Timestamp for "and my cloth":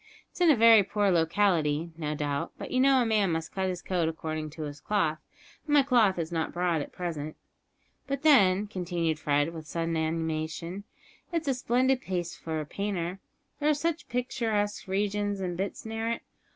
5.67-6.17